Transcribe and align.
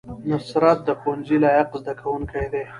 نصرت 0.29 0.77
د 0.87 0.89
ښوونځي 0.99 1.37
لایق 1.43 1.69
زده 1.81 1.93
کوونکی 2.01 2.45
دی 2.53 2.63